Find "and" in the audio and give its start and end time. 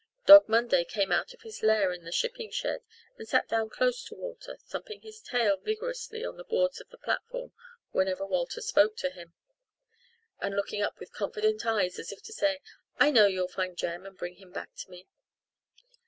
3.19-3.27, 10.39-10.55, 14.07-14.17